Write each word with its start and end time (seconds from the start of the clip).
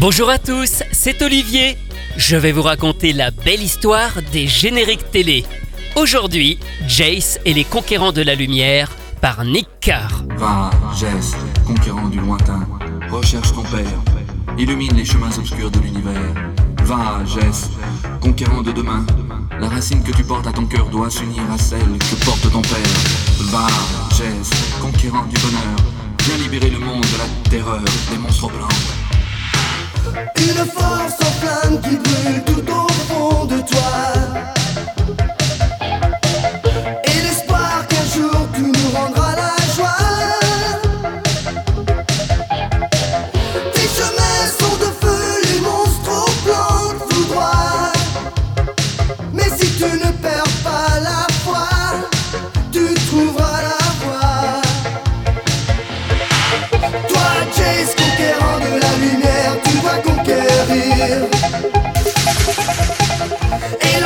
Bonjour 0.00 0.30
à 0.30 0.38
tous, 0.38 0.84
c'est 0.92 1.22
Olivier. 1.22 1.76
Je 2.16 2.36
vais 2.36 2.52
vous 2.52 2.62
raconter 2.62 3.12
la 3.12 3.32
belle 3.32 3.60
histoire 3.60 4.22
des 4.30 4.46
génériques 4.46 5.10
télé. 5.10 5.44
Aujourd'hui, 5.96 6.60
Jace 6.86 7.40
et 7.44 7.52
les 7.52 7.64
conquérants 7.64 8.12
de 8.12 8.22
la 8.22 8.36
lumière 8.36 8.92
par 9.20 9.44
Nick 9.44 9.66
Carr. 9.80 10.22
Va, 10.36 10.70
Jess, 10.96 11.32
conquérant 11.66 12.06
du 12.06 12.20
lointain, 12.20 12.64
recherche 13.10 13.52
ton 13.52 13.64
père, 13.64 14.00
illumine 14.56 14.94
les 14.94 15.04
chemins 15.04 15.36
obscurs 15.36 15.72
de 15.72 15.80
l'univers. 15.80 16.32
Va, 16.84 17.24
Jess, 17.24 17.68
conquérant 18.20 18.62
de 18.62 18.70
demain, 18.70 19.04
la 19.60 19.68
racine 19.68 20.04
que 20.04 20.12
tu 20.12 20.22
portes 20.22 20.46
à 20.46 20.52
ton 20.52 20.66
cœur 20.66 20.88
doit 20.90 21.10
s'unir 21.10 21.42
à 21.52 21.58
celle 21.58 21.98
que 21.98 22.24
porte 22.24 22.48
ton 22.52 22.62
père. 22.62 23.50
Va, 23.50 23.66
Jess, 24.16 24.50
conquérant 24.80 25.26
du 25.26 25.34
bonheur, 25.40 25.76
viens 26.24 26.36
libérer 26.36 26.70
le 26.70 26.78
monde 26.78 27.02
de 27.02 27.18
la 27.18 27.50
terreur 27.50 27.82
des 28.12 28.18
monstres 28.18 28.48
blancs. 28.48 29.17
Une 30.18 30.66
force 30.66 31.20
en 31.20 31.32
flamme 31.40 31.80
qui 31.80 31.96
brûle 31.96 32.42
tout 32.44 32.72
au 32.72 32.88
fond 32.88 33.44
de 33.44 33.60
toi. 33.60 34.57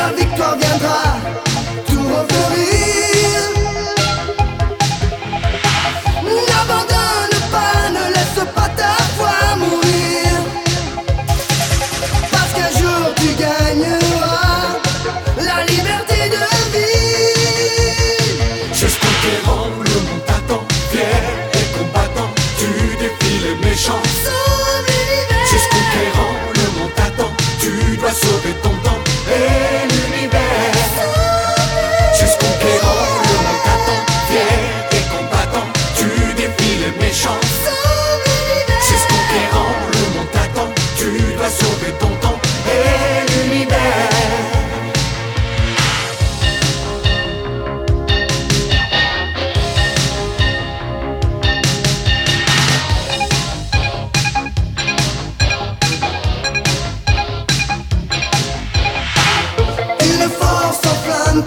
Et 0.03 0.05
la 0.05 0.11
victoire 0.13 0.57
viendra 0.57 1.22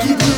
flamme 0.07 0.36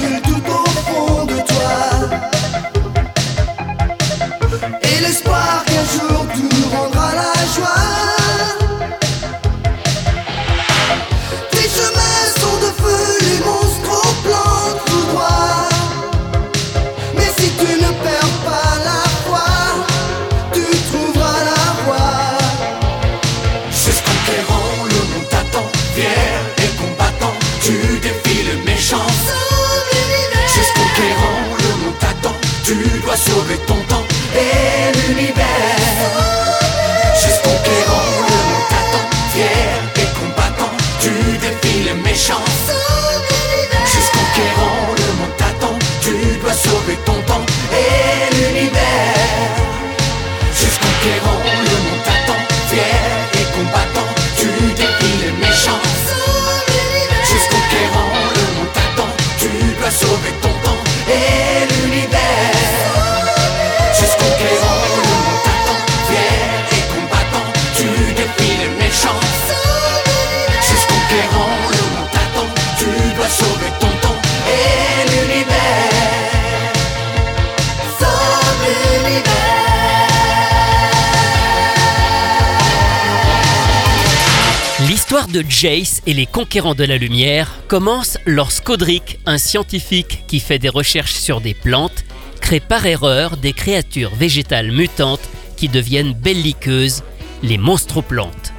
De 85.33 85.45
Jace 85.47 86.01
et 86.07 86.15
les 86.15 86.25
conquérants 86.25 86.75
de 86.75 86.85
la 86.85 86.97
lumière 86.97 87.55
commence 87.69 88.17
lorsqu'Audric, 88.25 89.19
un 89.27 89.37
scientifique 89.37 90.25
qui 90.27 90.41
fait 90.41 90.59
des 90.59 90.71
recherches 90.71 91.15
sur 91.15 91.43
des 91.43 91.53
plantes, 91.53 92.05
crée 92.41 92.61
par 92.61 92.87
erreur 92.87 93.37
des 93.37 93.53
créatures 93.53 94.15
végétales 94.15 94.73
mutantes 94.73 95.29
qui 95.57 95.69
deviennent 95.69 96.15
belliqueuses, 96.15 97.03
les 97.43 97.59
monstroplantes. 97.59 98.55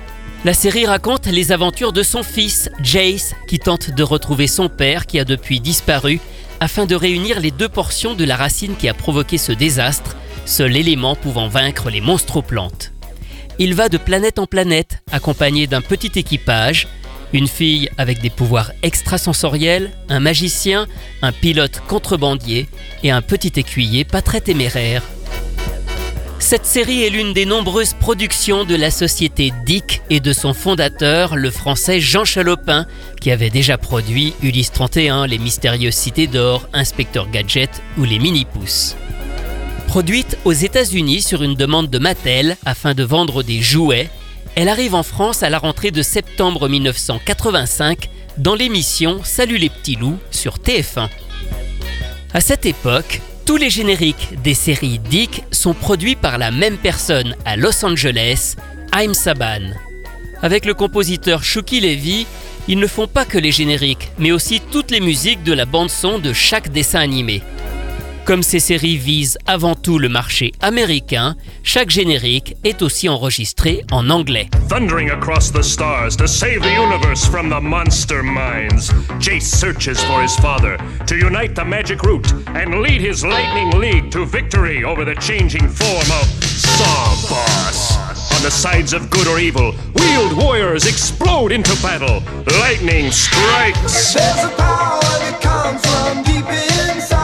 La 0.46 0.54
série 0.54 0.86
raconte 0.86 1.26
les 1.26 1.52
aventures 1.52 1.94
de 1.94 2.04
son 2.04 2.22
fils, 2.22 2.70
Jace, 2.84 3.34
qui 3.48 3.58
tente 3.58 3.90
de 3.90 4.04
retrouver 4.04 4.46
son 4.46 4.70
père 4.70 5.08
qui 5.08 5.20
a 5.20 5.26
depuis 5.26 5.60
disparu 5.60 6.20
afin 6.60 6.86
de 6.86 6.96
réunir 6.96 7.40
les 7.40 7.52
deux 7.52 7.70
portions 7.70 8.14
de 8.14 8.26
la 8.26 8.36
racine 8.36 8.76
qui 8.76 8.88
a 8.88 8.94
provoqué 8.94 9.40
ce 9.40 9.54
désastre, 9.54 10.16
seul 10.46 10.76
élément 10.76 11.16
pouvant 11.16 11.48
vaincre 11.48 11.90
les 11.90 12.02
monstroplantes. 12.02 12.92
Il 13.62 13.76
va 13.76 13.90
de 13.90 13.98
planète 13.98 14.40
en 14.40 14.48
planète, 14.48 15.04
accompagné 15.12 15.68
d'un 15.68 15.82
petit 15.82 16.18
équipage, 16.18 16.88
une 17.34 17.48
fille 17.48 17.90
avec 17.98 18.22
des 18.22 18.30
pouvoirs 18.30 18.72
extrasensoriels, 18.84 19.92
un 20.08 20.22
magicien, 20.22 20.88
un 21.22 21.34
pilote 21.34 21.82
contrebandier 21.86 22.70
et 23.04 23.12
un 23.12 23.22
petit 23.22 23.52
écuyer 23.60 24.06
pas 24.06 24.22
très 24.22 24.40
téméraire. 24.40 25.04
Cette 26.40 26.66
série 26.66 27.04
est 27.04 27.10
l'une 27.10 27.34
des 27.34 27.46
nombreuses 27.46 27.94
productions 27.94 28.64
de 28.64 28.76
la 28.76 28.92
société 28.92 29.52
Dick 29.66 30.04
et 30.10 30.22
de 30.22 30.32
son 30.32 30.54
fondateur, 30.54 31.36
le 31.36 31.52
français 31.52 32.00
Jean 32.00 32.24
Chalopin, 32.24 32.88
qui 33.20 33.30
avait 33.30 33.50
déjà 33.50 33.78
produit 33.78 34.34
Ulysse 34.42 34.72
31, 34.72 35.28
Les 35.28 35.38
Mystérieuses 35.38 35.96
Cités 35.96 36.28
d'Or, 36.28 36.70
Inspecteur 36.72 37.30
Gadget 37.30 37.82
ou 37.98 38.06
Les 38.06 38.20
Mini-Pousses. 38.20 38.96
Produite 39.90 40.38
aux 40.46 40.54
États-Unis 40.54 41.24
sur 41.24 41.42
une 41.42 41.56
demande 41.56 41.90
de 41.90 41.98
Mattel 41.98 42.58
afin 42.64 42.94
de 42.94 43.04
vendre 43.04 43.42
des 43.42 43.60
jouets, 43.60 44.08
elle 44.54 44.70
arrive 44.70 44.94
en 44.94 45.02
France 45.02 45.42
à 45.42 45.50
la 45.50 45.58
rentrée 45.58 45.90
de 45.90 46.04
septembre 46.04 46.70
1985 46.70 48.08
dans 48.38 48.54
l'émission 48.54 49.20
Salut 49.24 49.58
les 49.58 49.70
petits 49.70 49.96
loups 49.96 50.20
sur 50.30 50.58
TF1. 50.58 51.10
À 52.36 52.40
cette 52.40 52.68
époque, 52.68 53.20
tous 53.48 53.58
les 53.58 53.72
génériques 53.72 54.40
des 54.44 54.54
séries 54.54 55.00
Dick 55.00 55.44
sont 55.50 55.74
produits 55.74 56.16
par 56.16 56.38
la 56.38 56.52
même 56.52 56.78
personne 56.78 57.36
à 57.44 57.58
Los 57.58 57.84
Angeles, 57.84 58.58
Haim 58.92 59.16
Saban. 59.16 59.72
Avec 60.44 60.66
le 60.66 60.76
compositeur 60.76 61.44
Shuki 61.44 61.80
Levy, 61.80 62.28
ils 62.68 62.78
ne 62.78 62.86
font 62.86 63.08
pas 63.08 63.26
que 63.26 63.40
les 63.40 63.52
génériques, 63.52 64.12
mais 64.20 64.32
aussi 64.32 64.62
toutes 64.72 64.92
les 64.92 65.02
musiques 65.02 65.42
de 65.42 65.54
la 65.54 65.66
bande-son 65.66 66.20
de 66.20 66.32
chaque 66.32 66.70
dessin 66.72 67.00
animé. 67.00 67.42
Comme 68.30 68.44
ces 68.44 68.60
séries 68.60 68.98
visent 68.98 69.40
avant 69.48 69.74
tout 69.74 69.98
le 69.98 70.08
marché 70.08 70.52
américain, 70.62 71.36
chaque 71.64 71.90
générique 71.90 72.56
est 72.64 72.84
aussi 72.84 73.10
enregistré 73.10 73.84
en 73.92 74.12
anglais. 74.12 74.48
Thundering 74.70 75.10
across 75.10 75.52
the 75.52 75.64
stars 75.64 76.16
to 76.16 76.28
save 76.28 76.62
the 76.62 76.72
universe 76.72 77.26
from 77.26 77.50
the 77.50 77.60
monster 77.60 78.22
minds, 78.22 78.92
Jace 79.20 79.48
searches 79.48 80.00
for 80.04 80.22
his 80.22 80.36
father 80.36 80.78
to 81.08 81.16
unite 81.16 81.56
the 81.56 81.66
magic 81.66 82.04
root 82.04 82.32
and 82.54 82.84
lead 82.84 83.02
his 83.02 83.26
lightning 83.26 83.72
league 83.80 84.12
to 84.12 84.28
victory 84.28 84.84
over 84.84 85.04
the 85.04 85.16
changing 85.16 85.68
form 85.68 86.12
of 86.22 86.28
Saw 86.44 87.16
Boss. 87.32 87.98
On 88.36 88.44
the 88.44 88.52
sides 88.52 88.94
of 88.94 89.10
good 89.10 89.28
or 89.28 89.40
evil, 89.40 89.72
wheeled 89.96 90.38
warriors 90.38 90.86
explode 90.86 91.52
into 91.52 91.76
battle. 91.82 92.22
Lightning 92.60 93.10
strikes. 93.10 94.14
There's 94.14 94.44
a 94.44 94.56
power 94.56 95.02
that 95.18 95.40
comes 95.42 95.82
from 95.82 96.22
deep 96.22 96.46
inside 96.46 97.19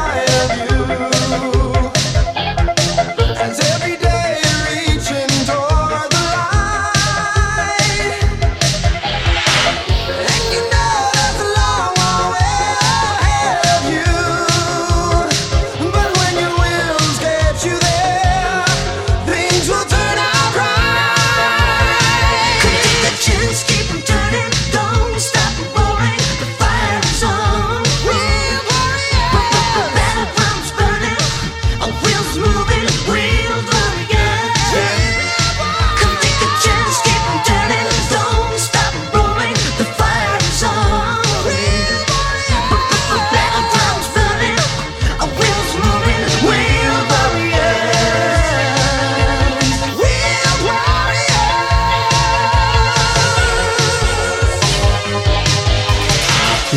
moving. 32.46 32.86
We 33.12 33.25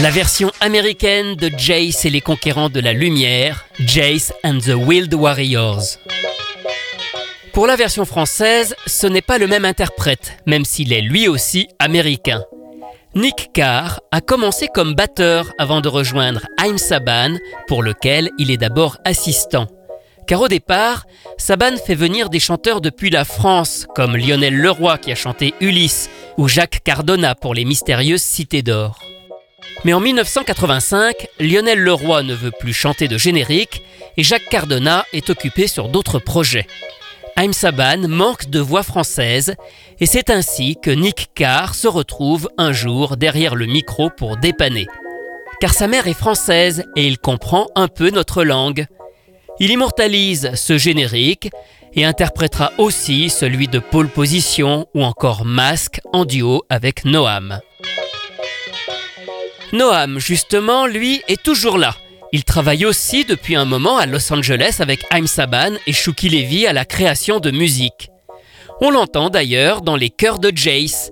La 0.09 0.15
version 0.15 0.51
américaine 0.63 1.35
de 1.35 1.51
Jace 1.59 2.07
et 2.07 2.09
les 2.09 2.23
conquérants 2.23 2.71
de 2.71 2.81
la 2.81 2.95
lumière, 2.95 3.67
Jace 3.79 4.33
and 4.43 4.57
the 4.61 4.73
Wild 4.75 5.13
Warriors. 5.13 5.99
Pour 7.53 7.67
la 7.67 7.77
version 7.77 8.07
française, 8.07 8.75
ce 8.87 9.07
n'est 9.07 9.21
pas 9.21 9.37
le 9.37 9.47
même 9.47 9.67
interprète, 9.67 10.39
même 10.47 10.65
s'il 10.65 10.95
est 10.95 11.03
lui 11.03 11.29
aussi 11.29 11.69
américain. 11.79 12.43
Nick 13.15 13.51
Carr 13.53 14.01
a 14.11 14.23
commencé 14.23 14.69
comme 14.73 14.95
batteur 14.95 15.53
avant 15.59 15.83
de 15.83 15.91
rejoindre 15.91 16.47
Haim 16.59 16.79
Saban, 16.79 17.37
pour 17.67 17.83
lequel 17.83 18.31
il 18.39 18.51
est 18.51 18.57
d'abord 18.57 18.97
assistant. 19.05 19.67
Car 20.27 20.41
au 20.41 20.49
départ, 20.49 21.05
Saban 21.37 21.77
fait 21.77 21.95
venir 21.95 22.31
des 22.31 22.41
chanteurs 22.41 22.81
depuis 22.81 23.11
la 23.11 23.27
France, 23.27 23.85
comme 23.95 24.17
Lionel 24.17 24.57
Leroy 24.57 24.97
qui 24.97 25.13
a 25.13 25.15
chanté 25.15 25.53
Ulysse, 25.61 26.09
ou 26.39 26.49
Jacques 26.49 26.81
Cardona 26.83 27.35
pour 27.35 27.53
les 27.53 27.67
mystérieuses 27.67 28.23
Cités 28.23 28.63
d'Or. 28.63 29.08
Mais 29.85 29.93
en 29.93 30.01
1985, 30.01 31.29
Lionel 31.39 31.79
Leroy 31.79 32.23
ne 32.23 32.35
veut 32.35 32.51
plus 32.51 32.73
chanter 32.73 33.07
de 33.07 33.17
générique 33.17 33.83
et 34.17 34.25
Jacques 34.25 34.49
Cardona 34.51 35.05
est 35.13 35.31
occupé 35.31 35.69
sur 35.69 35.89
d'autres 35.89 36.19
projets. 36.19 36.67
Haim 37.37 37.53
Saban 37.53 38.09
manque 38.09 38.51
de 38.51 38.59
voix 38.59 38.83
française 38.83 39.55
et 40.01 40.07
c'est 40.07 40.31
ainsi 40.31 40.77
que 40.83 40.91
Nick 40.91 41.31
Carr 41.37 41.77
se 41.77 41.87
retrouve 41.87 42.49
un 42.59 42.73
jour 42.73 43.17
derrière 43.17 43.55
le 43.55 43.67
micro 43.67 44.11
pour 44.11 44.37
dépanner. 44.37 44.89
Car 45.61 45.73
sa 45.73 45.87
mère 45.87 46.09
est 46.09 46.15
française 46.15 46.85
et 46.97 47.07
il 47.07 47.19
comprend 47.19 47.69
un 47.77 47.87
peu 47.87 48.11
notre 48.11 48.43
langue. 48.43 48.87
Il 49.61 49.71
immortalise 49.71 50.51
ce 50.55 50.77
générique 50.79 51.51
et 51.95 52.05
interprétera 52.05 52.73
aussi 52.79 53.31
celui 53.31 53.69
de 53.69 53.79
Pole 53.79 54.09
Position 54.09 54.89
ou 54.95 55.05
encore 55.05 55.45
Masque 55.45 56.01
en 56.13 56.25
duo 56.25 56.65
avec 56.69 57.05
Noam. 57.05 57.61
Noam, 59.73 60.19
justement, 60.19 60.87
lui, 60.87 61.23
est 61.29 61.43
toujours 61.43 61.79
là. 61.79 61.95
Il 62.33 62.45
travaille 62.45 62.85
aussi 62.85 63.25
depuis 63.25 63.57
un 63.57 63.65
moment 63.65 63.97
à 63.99 64.07
Los 64.07 64.33
Angeles 64.33 64.77
avec 64.81 65.05
Haim 65.11 65.27
Saban 65.27 65.73
et 65.87 65.93
Shuki 65.93 66.29
Levy 66.29 66.67
à 66.67 66.73
la 66.73 66.85
création 66.85 67.41
de 67.41 67.51
musique. 67.51 68.11
On 68.81 68.91
l'entend 68.91 69.31
d'ailleurs 69.31 69.81
dans 69.83 69.97
les 69.97 70.11
chœurs 70.11 70.39
de 70.39 70.53
Jace. 70.55 71.11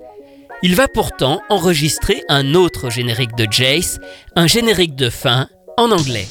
Il 0.63 0.75
va 0.75 0.89
pourtant 0.89 1.41
enregistrer 1.49 2.23
un 2.29 2.55
autre 2.55 2.91
générique 2.91 3.35
de 3.37 3.47
Jace, 3.51 3.99
un 4.37 4.47
générique 4.47 4.95
de 4.95 5.11
fin 5.11 5.49
en 5.77 5.91
anglais. 5.91 6.27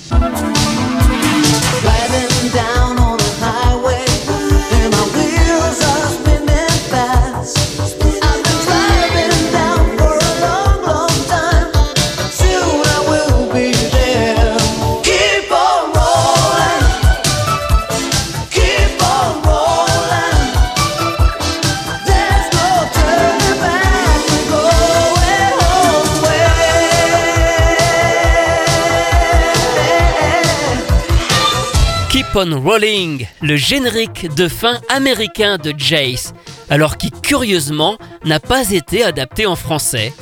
Rolling, 32.38 33.28
le 33.42 33.56
générique 33.56 34.28
de 34.36 34.50
fin 34.50 34.82
américain 34.90 35.58
de 35.58 35.74
Jace, 35.78 36.34
alors 36.70 36.98
qui 36.98 37.10
curieusement 37.10 37.98
n'a 38.26 38.42
pas 38.42 38.72
été 38.72 39.06
adapté 39.06 39.46
en 39.46 39.56
français. 39.56 40.14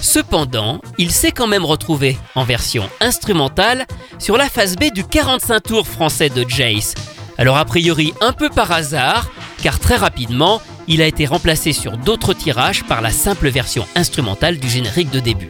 Cependant, 0.00 0.80
il 0.98 1.12
s'est 1.12 1.30
quand 1.30 1.46
même 1.46 1.64
retrouvé 1.64 2.16
en 2.34 2.42
version 2.42 2.90
instrumentale 3.00 3.86
sur 4.18 4.36
la 4.36 4.48
phase 4.48 4.74
B 4.74 4.92
du 4.92 5.04
45 5.04 5.60
tours 5.60 5.86
français 5.86 6.30
de 6.30 6.44
Jace. 6.48 6.94
Alors 7.38 7.58
a 7.58 7.64
priori 7.64 8.12
un 8.20 8.32
peu 8.32 8.48
par 8.48 8.72
hasard, 8.72 9.30
car 9.62 9.78
très 9.78 9.96
rapidement, 9.96 10.60
il 10.88 11.00
a 11.00 11.06
été 11.06 11.26
remplacé 11.26 11.72
sur 11.72 11.96
d'autres 11.96 12.34
tirages 12.34 12.82
par 12.84 13.02
la 13.02 13.10
simple 13.10 13.50
version 13.50 13.86
instrumentale 13.94 14.58
du 14.58 14.68
générique 14.68 15.10
de 15.10 15.20
début. 15.20 15.48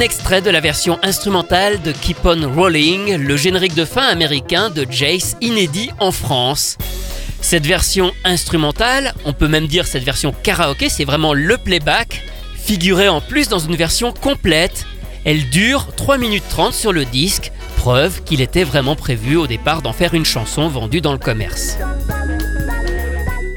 Un 0.00 0.04
extrait 0.04 0.40
de 0.40 0.48
la 0.48 0.60
version 0.60 0.98
instrumentale 1.02 1.82
de 1.82 1.92
Keep 1.92 2.24
On 2.24 2.50
Rolling, 2.54 3.16
le 3.16 3.36
générique 3.36 3.74
de 3.74 3.84
fin 3.84 4.06
américain 4.06 4.70
de 4.70 4.86
Jace 4.90 5.36
inédit 5.42 5.90
en 5.98 6.10
France. 6.10 6.78
Cette 7.42 7.66
version 7.66 8.10
instrumentale, 8.24 9.12
on 9.26 9.34
peut 9.34 9.46
même 9.46 9.66
dire 9.66 9.86
cette 9.86 10.02
version 10.02 10.32
karaoké, 10.32 10.88
c'est 10.88 11.04
vraiment 11.04 11.34
le 11.34 11.58
playback, 11.58 12.22
figurait 12.54 13.08
en 13.08 13.20
plus 13.20 13.50
dans 13.50 13.58
une 13.58 13.76
version 13.76 14.10
complète. 14.10 14.86
Elle 15.26 15.50
dure 15.50 15.86
3 15.96 16.16
minutes 16.16 16.48
30 16.48 16.72
sur 16.72 16.94
le 16.94 17.04
disque, 17.04 17.52
preuve 17.76 18.22
qu'il 18.22 18.40
était 18.40 18.64
vraiment 18.64 18.96
prévu 18.96 19.36
au 19.36 19.46
départ 19.46 19.82
d'en 19.82 19.92
faire 19.92 20.14
une 20.14 20.24
chanson 20.24 20.68
vendue 20.68 21.02
dans 21.02 21.12
le 21.12 21.18
commerce. 21.18 21.76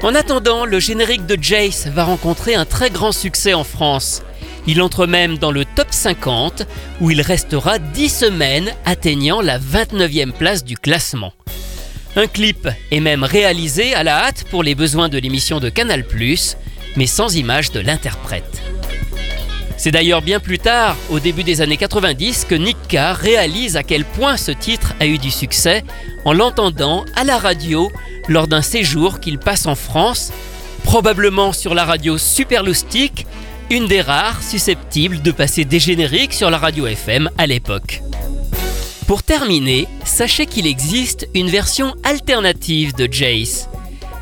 En 0.02 0.14
attendant, 0.14 0.66
le 0.66 0.78
générique 0.78 1.24
de 1.24 1.42
Jace 1.42 1.86
va 1.86 2.04
rencontrer 2.04 2.54
un 2.54 2.66
très 2.66 2.90
grand 2.90 3.12
succès 3.12 3.54
en 3.54 3.64
France. 3.64 4.22
Il 4.66 4.80
entre 4.80 5.06
même 5.06 5.38
dans 5.38 5.50
le 5.50 5.64
top 5.64 5.88
50 5.90 6.62
où 7.00 7.10
il 7.10 7.20
restera 7.20 7.78
10 7.78 8.08
semaines 8.08 8.72
atteignant 8.84 9.40
la 9.40 9.58
29e 9.58 10.32
place 10.32 10.64
du 10.64 10.76
classement. 10.76 11.32
Un 12.16 12.26
clip 12.26 12.68
est 12.90 13.00
même 13.00 13.24
réalisé 13.24 13.94
à 13.94 14.04
la 14.04 14.24
hâte 14.24 14.44
pour 14.50 14.62
les 14.62 14.74
besoins 14.74 15.08
de 15.08 15.18
l'émission 15.18 15.58
de 15.58 15.68
Canal+, 15.68 16.04
mais 16.96 17.06
sans 17.06 17.34
image 17.36 17.72
de 17.72 17.80
l'interprète. 17.80 18.62
C'est 19.76 19.90
d'ailleurs 19.90 20.22
bien 20.22 20.38
plus 20.38 20.60
tard, 20.60 20.96
au 21.10 21.18
début 21.18 21.42
des 21.42 21.60
années 21.60 21.76
90, 21.76 22.46
que 22.48 22.54
Nick 22.54 22.76
Carr 22.88 23.16
réalise 23.16 23.76
à 23.76 23.82
quel 23.82 24.04
point 24.04 24.36
ce 24.36 24.52
titre 24.52 24.94
a 25.00 25.06
eu 25.06 25.18
du 25.18 25.32
succès 25.32 25.82
en 26.24 26.32
l'entendant 26.32 27.04
à 27.16 27.24
la 27.24 27.36
radio 27.36 27.90
lors 28.28 28.46
d'un 28.46 28.62
séjour 28.62 29.18
qu'il 29.18 29.38
passe 29.38 29.66
en 29.66 29.74
France, 29.74 30.32
probablement 30.84 31.52
sur 31.52 31.74
la 31.74 31.84
radio 31.84 32.16
Superloustique, 32.16 33.26
une 33.70 33.86
des 33.86 34.00
rares 34.00 34.42
susceptibles 34.42 35.22
de 35.22 35.32
passer 35.32 35.64
des 35.64 35.78
génériques 35.78 36.32
sur 36.32 36.50
la 36.50 36.58
radio 36.58 36.86
FM 36.86 37.30
à 37.38 37.46
l'époque. 37.46 38.02
Pour 39.06 39.22
terminer, 39.22 39.86
sachez 40.04 40.46
qu'il 40.46 40.66
existe 40.66 41.28
une 41.34 41.48
version 41.50 41.94
alternative 42.04 42.94
de 42.94 43.08
Jace. 43.10 43.68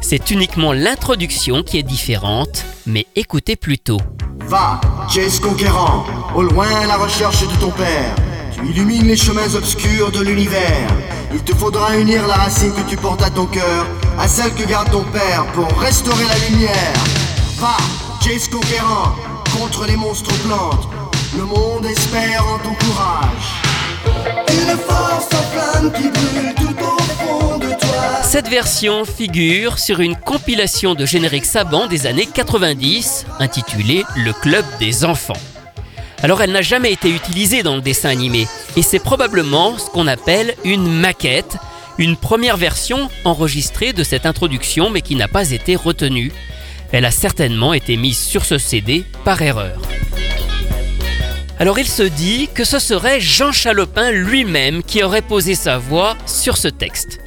C'est 0.00 0.30
uniquement 0.30 0.72
l'introduction 0.72 1.62
qui 1.62 1.78
est 1.78 1.84
différente, 1.84 2.64
mais 2.86 3.06
écoutez 3.14 3.56
plutôt. 3.56 4.00
Va, 4.46 4.80
Jace 5.12 5.38
conquérant, 5.38 6.04
au 6.34 6.42
loin 6.42 6.68
à 6.82 6.86
la 6.86 6.96
recherche 6.96 7.40
de 7.40 7.60
ton 7.60 7.70
père. 7.70 8.14
Tu 8.54 8.70
illumines 8.70 9.06
les 9.06 9.16
chemins 9.16 9.54
obscurs 9.54 10.10
de 10.10 10.20
l'univers. 10.20 10.88
Il 11.32 11.40
te 11.42 11.54
faudra 11.54 11.96
unir 11.96 12.26
la 12.26 12.34
racine 12.34 12.72
que 12.74 12.88
tu 12.88 12.96
portes 12.96 13.22
à 13.22 13.30
ton 13.30 13.46
cœur 13.46 13.86
à 14.18 14.28
celle 14.28 14.52
que 14.54 14.68
garde 14.68 14.90
ton 14.90 15.04
père 15.04 15.46
pour 15.54 15.68
restaurer 15.80 16.24
la 16.24 16.48
lumière. 16.48 16.94
Va, 17.58 17.76
Jace 18.20 18.48
conquérant, 18.48 19.14
contre 19.58 19.86
les 19.86 19.96
monstres 19.96 20.32
plantes. 20.42 20.88
Le 21.36 21.44
monde 21.44 21.84
espère 21.86 22.46
en 22.46 22.58
ton 22.58 22.74
courage. 22.74 23.62
Une 24.48 24.76
force 24.78 25.28
en 25.32 25.42
flamme 25.52 25.92
qui 25.92 26.08
brûle 26.08 26.54
tout 26.56 26.84
au 26.84 27.02
fond 27.02 27.58
de 27.58 27.68
toi. 27.68 28.22
Cette 28.22 28.48
version 28.48 29.04
figure 29.04 29.78
sur 29.78 30.00
une 30.00 30.16
compilation 30.16 30.94
de 30.94 31.06
génériques 31.06 31.44
Saban 31.44 31.86
des 31.86 32.06
années 32.06 32.26
90 32.26 33.26
intitulée 33.38 34.04
Le 34.16 34.32
Club 34.32 34.64
des 34.78 35.04
enfants. 35.04 35.32
Alors 36.22 36.40
elle 36.40 36.52
n'a 36.52 36.62
jamais 36.62 36.92
été 36.92 37.10
utilisée 37.10 37.62
dans 37.62 37.74
le 37.74 37.82
dessin 37.82 38.08
animé 38.08 38.46
et 38.76 38.82
c'est 38.82 39.00
probablement 39.00 39.76
ce 39.76 39.90
qu'on 39.90 40.06
appelle 40.06 40.54
une 40.64 40.88
maquette, 41.00 41.56
une 41.98 42.16
première 42.16 42.56
version 42.56 43.08
enregistrée 43.24 43.92
de 43.92 44.04
cette 44.04 44.24
introduction 44.24 44.88
mais 44.88 45.00
qui 45.00 45.16
n'a 45.16 45.28
pas 45.28 45.50
été 45.50 45.74
retenue. 45.74 46.32
Elle 46.92 47.06
a 47.06 47.10
certainement 47.10 47.72
été 47.72 47.96
mise 47.96 48.18
sur 48.18 48.44
ce 48.44 48.58
CD 48.58 49.04
par 49.24 49.40
erreur. 49.40 49.80
Alors 51.58 51.78
il 51.78 51.86
se 51.86 52.02
dit 52.02 52.48
que 52.52 52.64
ce 52.64 52.78
serait 52.78 53.20
Jean 53.20 53.50
Chalopin 53.52 54.10
lui-même 54.10 54.82
qui 54.82 55.02
aurait 55.02 55.22
posé 55.22 55.54
sa 55.54 55.78
voix 55.78 56.16
sur 56.26 56.56
ce 56.56 56.68
texte. 56.68 57.20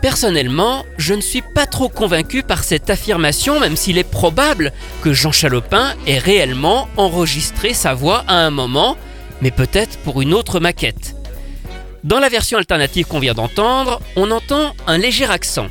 Personnellement, 0.00 0.84
je 0.96 1.14
ne 1.14 1.20
suis 1.20 1.42
pas 1.42 1.66
trop 1.66 1.88
convaincu 1.88 2.42
par 2.42 2.62
cette 2.62 2.90
affirmation, 2.90 3.58
même 3.58 3.76
s'il 3.76 3.98
est 3.98 4.08
probable 4.08 4.72
que 5.02 5.12
Jean 5.12 5.32
Chalopin 5.32 5.94
ait 6.06 6.18
réellement 6.18 6.88
enregistré 6.96 7.74
sa 7.74 7.94
voix 7.94 8.24
à 8.28 8.34
un 8.34 8.50
moment, 8.50 8.96
mais 9.40 9.50
peut-être 9.50 9.98
pour 9.98 10.22
une 10.22 10.34
autre 10.34 10.60
maquette. 10.60 11.14
Dans 12.04 12.20
la 12.20 12.28
version 12.28 12.58
alternative 12.58 13.06
qu'on 13.06 13.18
vient 13.18 13.32
d'entendre, 13.32 14.00
on 14.14 14.30
entend 14.30 14.76
un 14.86 14.98
léger 14.98 15.24
accent. 15.24 15.68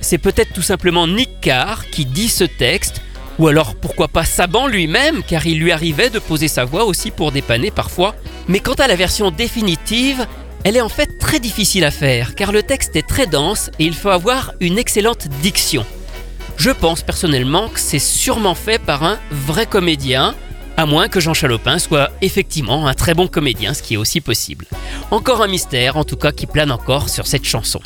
C'est 0.00 0.18
peut-être 0.18 0.52
tout 0.52 0.62
simplement 0.62 1.06
Nick 1.06 1.40
Carr 1.40 1.88
qui 1.90 2.04
dit 2.04 2.28
ce 2.28 2.44
texte, 2.44 3.02
ou 3.38 3.48
alors 3.48 3.74
pourquoi 3.74 4.08
pas 4.08 4.24
Saban 4.24 4.66
lui-même, 4.66 5.22
car 5.22 5.46
il 5.46 5.58
lui 5.58 5.72
arrivait 5.72 6.10
de 6.10 6.18
poser 6.18 6.48
sa 6.48 6.64
voix 6.64 6.84
aussi 6.84 7.10
pour 7.10 7.32
dépanner 7.32 7.70
parfois. 7.70 8.14
Mais 8.48 8.60
quant 8.60 8.74
à 8.74 8.86
la 8.86 8.96
version 8.96 9.30
définitive, 9.30 10.26
elle 10.64 10.76
est 10.76 10.82
en 10.82 10.88
fait 10.88 11.18
très 11.18 11.40
difficile 11.40 11.84
à 11.84 11.90
faire, 11.90 12.34
car 12.34 12.52
le 12.52 12.62
texte 12.62 12.96
est 12.96 13.06
très 13.06 13.26
dense 13.26 13.70
et 13.78 13.84
il 13.84 13.94
faut 13.94 14.10
avoir 14.10 14.52
une 14.60 14.78
excellente 14.78 15.28
diction. 15.42 15.86
Je 16.56 16.70
pense 16.70 17.02
personnellement 17.02 17.68
que 17.68 17.80
c'est 17.80 17.98
sûrement 17.98 18.54
fait 18.54 18.78
par 18.78 19.02
un 19.02 19.18
vrai 19.30 19.64
comédien, 19.64 20.34
à 20.76 20.84
moins 20.84 21.08
que 21.08 21.20
Jean 21.20 21.32
Chalopin 21.32 21.78
soit 21.78 22.10
effectivement 22.20 22.86
un 22.86 22.94
très 22.94 23.14
bon 23.14 23.28
comédien, 23.28 23.72
ce 23.72 23.82
qui 23.82 23.94
est 23.94 23.96
aussi 23.96 24.20
possible. 24.20 24.66
Encore 25.10 25.42
un 25.42 25.48
mystère, 25.48 25.96
en 25.96 26.04
tout 26.04 26.16
cas, 26.16 26.32
qui 26.32 26.46
plane 26.46 26.70
encore 26.70 27.08
sur 27.08 27.26
cette 27.26 27.44
chanson. 27.44 27.80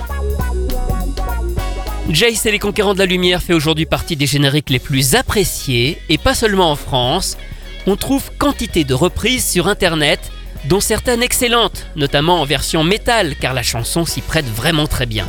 Jace 2.10 2.44
et 2.44 2.50
les 2.50 2.58
Conquérants 2.58 2.92
de 2.92 2.98
la 2.98 3.06
Lumière 3.06 3.42
fait 3.42 3.54
aujourd'hui 3.54 3.86
partie 3.86 4.14
des 4.14 4.26
génériques 4.26 4.68
les 4.68 4.78
plus 4.78 5.14
appréciés, 5.14 5.98
et 6.10 6.18
pas 6.18 6.34
seulement 6.34 6.70
en 6.70 6.76
France. 6.76 7.38
On 7.86 7.96
trouve 7.96 8.30
quantité 8.36 8.84
de 8.84 8.92
reprises 8.92 9.46
sur 9.46 9.68
internet, 9.68 10.20
dont 10.66 10.80
certaines 10.80 11.22
excellentes, 11.22 11.86
notamment 11.96 12.42
en 12.42 12.44
version 12.44 12.84
métal, 12.84 13.36
car 13.40 13.54
la 13.54 13.62
chanson 13.62 14.04
s'y 14.04 14.20
prête 14.20 14.44
vraiment 14.44 14.86
très 14.86 15.06
bien. 15.06 15.26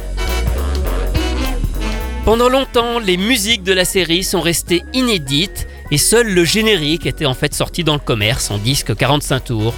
Pendant 2.25 2.49
longtemps, 2.49 2.99
les 2.99 3.17
musiques 3.17 3.63
de 3.63 3.73
la 3.73 3.85
série 3.85 4.23
sont 4.23 4.41
restées 4.41 4.83
inédites 4.93 5.67
et 5.91 5.97
seul 5.97 6.27
le 6.27 6.43
générique 6.43 7.05
était 7.05 7.25
en 7.25 7.35
fait 7.35 7.53
sorti 7.53 7.83
dans 7.83 7.93
le 7.93 7.99
commerce 7.99 8.51
en 8.51 8.57
disque 8.57 8.95
45 8.95 9.45
tours. 9.45 9.75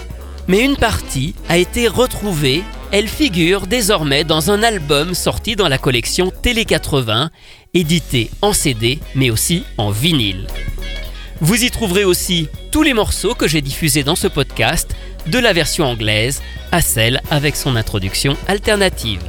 Mais 0.47 0.63
une 0.63 0.77
partie 0.77 1.35
a 1.49 1.57
été 1.57 1.87
retrouvée, 1.87 2.63
elle 2.91 3.08
figure 3.08 3.67
désormais 3.67 4.24
dans 4.24 4.51
un 4.51 4.63
album 4.63 5.13
sorti 5.13 5.56
dans 5.56 5.67
la 5.67 5.77
collection 5.77 6.32
Télé 6.41 6.65
80, 6.65 7.29
édité 7.74 8.29
en 8.41 8.53
CD 8.53 9.00
mais 9.15 9.29
aussi 9.29 9.63
en 9.77 9.91
vinyle. 9.91 10.48
Vous 11.39 11.63
y 11.63 11.70
trouverez 11.70 12.03
aussi 12.03 12.48
tous 12.72 12.84
les 12.84 12.94
morceaux 12.94 13.36
que 13.36 13.48
j'ai 13.48 13.62
diffusés 13.62 14.03
dans 14.03 14.15
ce 14.15 14.27
podcast, 14.27 14.96
de 15.27 15.39
la 15.39 15.53
version 15.53 15.86
anglaise 15.86 16.41
à 16.72 16.82
celle 16.82 17.22
avec 17.29 17.56
son 17.56 17.75
introduction 17.75 18.36
alternative. 18.48 19.22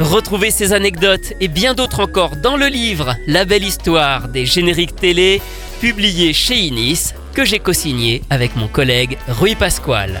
Retrouvez 0.00 0.52
ces 0.52 0.72
anecdotes 0.72 1.32
et 1.40 1.48
bien 1.48 1.74
d'autres 1.74 2.00
encore 2.00 2.36
dans 2.36 2.56
le 2.56 2.68
livre 2.68 3.16
La 3.26 3.44
belle 3.44 3.64
histoire 3.64 4.28
des 4.28 4.46
génériques 4.46 4.94
télé, 4.94 5.42
publié 5.80 6.32
chez 6.32 6.56
Inis, 6.56 7.12
que 7.34 7.44
j'ai 7.44 7.58
co-signé 7.58 8.22
avec 8.30 8.54
mon 8.54 8.68
collègue 8.68 9.18
Rui 9.28 9.56
Pasquale. 9.56 10.20